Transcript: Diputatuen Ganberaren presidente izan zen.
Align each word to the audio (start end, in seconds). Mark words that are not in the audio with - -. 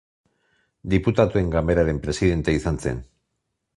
Diputatuen 0.93 1.51
Ganberaren 1.57 1.99
presidente 2.07 2.59
izan 2.61 2.81
zen. 2.87 3.05